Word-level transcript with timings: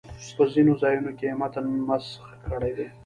په 0.35 0.43
ځینو 0.53 0.73
ځایونو 0.81 1.11
کې 1.19 1.25
یې 1.29 1.37
متن 1.39 1.65
مسخ 1.87 2.21
کړی 2.49 2.71
دی. 2.77 2.87